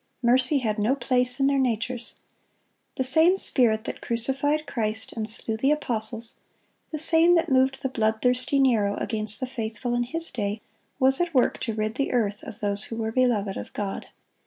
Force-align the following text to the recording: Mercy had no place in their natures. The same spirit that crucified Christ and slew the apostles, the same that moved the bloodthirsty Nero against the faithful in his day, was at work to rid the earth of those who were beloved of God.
Mercy 0.23 0.57
had 0.57 0.79
no 0.79 0.95
place 0.95 1.39
in 1.39 1.45
their 1.45 1.59
natures. 1.59 2.15
The 2.95 3.03
same 3.03 3.37
spirit 3.37 3.83
that 3.85 4.01
crucified 4.01 4.65
Christ 4.65 5.13
and 5.13 5.29
slew 5.29 5.55
the 5.55 5.69
apostles, 5.69 6.33
the 6.91 6.97
same 6.97 7.35
that 7.35 7.49
moved 7.51 7.83
the 7.83 7.87
bloodthirsty 7.89 8.57
Nero 8.57 8.95
against 8.95 9.39
the 9.39 9.45
faithful 9.45 9.93
in 9.93 10.01
his 10.01 10.31
day, 10.31 10.59
was 10.97 11.21
at 11.21 11.35
work 11.35 11.59
to 11.59 11.75
rid 11.75 11.93
the 11.97 12.13
earth 12.13 12.41
of 12.41 12.61
those 12.61 12.85
who 12.85 12.97
were 12.97 13.11
beloved 13.11 13.57
of 13.57 13.71
God. 13.73 14.07